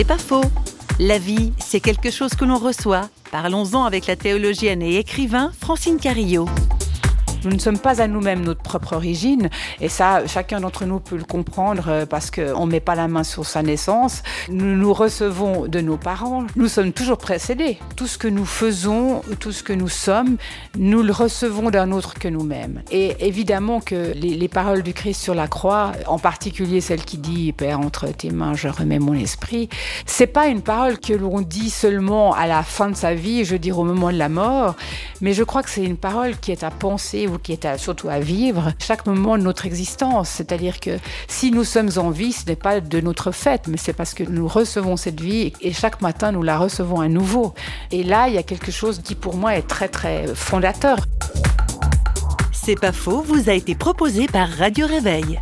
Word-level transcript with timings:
C'est 0.00 0.06
pas 0.06 0.16
faux. 0.16 0.44
La 0.98 1.18
vie, 1.18 1.52
c'est 1.58 1.80
quelque 1.80 2.10
chose 2.10 2.30
que 2.30 2.46
l'on 2.46 2.56
reçoit. 2.56 3.10
Parlons-en 3.30 3.84
avec 3.84 4.06
la 4.06 4.16
théologienne 4.16 4.80
et 4.80 4.96
écrivain 4.96 5.52
Francine 5.60 5.98
Carillo. 5.98 6.46
Nous 7.44 7.50
ne 7.50 7.58
sommes 7.58 7.78
pas 7.78 8.02
à 8.02 8.06
nous-mêmes 8.06 8.44
notre 8.44 8.62
propre 8.62 8.94
origine, 8.94 9.50
et 9.80 9.88
ça, 9.88 10.26
chacun 10.26 10.60
d'entre 10.60 10.84
nous 10.84 11.00
peut 11.00 11.16
le 11.16 11.24
comprendre 11.24 11.84
euh, 11.88 12.06
parce 12.06 12.30
qu'on 12.30 12.66
ne 12.66 12.70
met 12.70 12.80
pas 12.80 12.94
la 12.94 13.08
main 13.08 13.24
sur 13.24 13.46
sa 13.46 13.62
naissance. 13.62 14.22
Nous 14.48 14.76
nous 14.76 14.92
recevons 14.92 15.66
de 15.66 15.80
nos 15.80 15.96
parents. 15.96 16.44
Nous 16.56 16.68
sommes 16.68 16.92
toujours 16.92 17.18
précédés. 17.18 17.78
Tout 17.96 18.06
ce 18.06 18.18
que 18.18 18.28
nous 18.28 18.44
faisons, 18.44 19.22
tout 19.38 19.52
ce 19.52 19.62
que 19.62 19.72
nous 19.72 19.88
sommes, 19.88 20.36
nous 20.76 21.02
le 21.02 21.12
recevons 21.12 21.70
d'un 21.70 21.92
autre 21.92 22.14
que 22.14 22.28
nous-mêmes. 22.28 22.82
Et 22.90 23.16
évidemment 23.20 23.80
que 23.80 24.12
les, 24.14 24.34
les, 24.36 24.48
paroles 24.48 24.82
du 24.82 24.92
Christ 24.92 25.20
sur 25.20 25.34
la 25.34 25.48
croix, 25.48 25.92
en 26.06 26.18
particulier 26.18 26.80
celle 26.80 27.04
qui 27.04 27.18
dit 27.18 27.52
Père, 27.52 27.80
entre 27.80 28.08
tes 28.08 28.30
mains, 28.30 28.54
je 28.54 28.68
remets 28.68 28.98
mon 28.98 29.14
esprit, 29.14 29.68
c'est 30.06 30.26
pas 30.26 30.48
une 30.48 30.62
parole 30.62 30.98
que 30.98 31.12
l'on 31.12 31.40
dit 31.40 31.70
seulement 31.70 32.34
à 32.34 32.46
la 32.46 32.62
fin 32.62 32.90
de 32.90 32.96
sa 32.96 33.14
vie, 33.14 33.44
je 33.44 33.52
veux 33.52 33.58
dire 33.58 33.78
au 33.78 33.84
moment 33.84 34.10
de 34.10 34.18
la 34.18 34.28
mort, 34.28 34.76
mais 35.20 35.32
je 35.32 35.42
crois 35.42 35.62
que 35.62 35.70
c'est 35.70 35.84
une 35.84 35.96
parole 35.96 36.36
qui 36.38 36.52
est 36.52 36.62
à 36.62 36.70
penser 36.70 37.28
qui 37.42 37.52
est 37.52 37.76
surtout 37.76 38.08
à 38.08 38.20
vivre 38.20 38.72
chaque 38.78 39.06
moment 39.06 39.36
de 39.38 39.42
notre 39.42 39.66
existence. 39.66 40.28
C'est-à-dire 40.28 40.80
que 40.80 40.98
si 41.28 41.50
nous 41.50 41.64
sommes 41.64 41.90
en 41.96 42.10
vie, 42.10 42.32
ce 42.32 42.46
n'est 42.46 42.56
pas 42.56 42.80
de 42.80 43.00
notre 43.00 43.30
fait, 43.30 43.66
mais 43.68 43.76
c'est 43.76 43.92
parce 43.92 44.14
que 44.14 44.24
nous 44.24 44.48
recevons 44.48 44.96
cette 44.96 45.20
vie 45.20 45.52
et 45.60 45.72
chaque 45.72 46.00
matin 46.00 46.32
nous 46.32 46.42
la 46.42 46.58
recevons 46.58 47.00
à 47.00 47.08
nouveau. 47.08 47.54
Et 47.90 48.02
là, 48.02 48.28
il 48.28 48.34
y 48.34 48.38
a 48.38 48.42
quelque 48.42 48.72
chose 48.72 49.00
qui 49.02 49.14
pour 49.14 49.36
moi 49.36 49.56
est 49.56 49.66
très 49.66 49.88
très 49.88 50.26
fondateur. 50.34 50.98
C'est 52.52 52.78
pas 52.78 52.92
faux, 52.92 53.22
vous 53.22 53.48
a 53.48 53.54
été 53.54 53.74
proposé 53.74 54.26
par 54.26 54.48
Radio 54.48 54.86
Réveil. 54.86 55.40